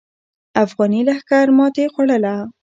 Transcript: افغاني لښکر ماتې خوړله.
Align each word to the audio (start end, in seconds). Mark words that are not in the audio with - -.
افغاني 0.63 1.01
لښکر 1.07 1.47
ماتې 1.57 1.85
خوړله. 1.93 2.35